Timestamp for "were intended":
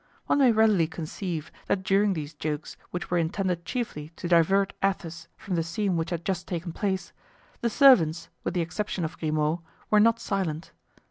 3.11-3.65